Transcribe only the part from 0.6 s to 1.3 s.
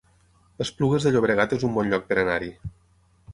Esplugues de